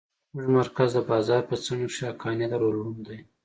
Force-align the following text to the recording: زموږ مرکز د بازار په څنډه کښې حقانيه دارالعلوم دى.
زموږ 0.31 0.47
مرکز 0.59 0.89
د 0.95 0.99
بازار 1.09 1.41
په 1.49 1.55
څنډه 1.63 1.87
کښې 1.89 2.03
حقانيه 2.09 2.47
دارالعلوم 2.49 2.97
دى. 3.07 3.19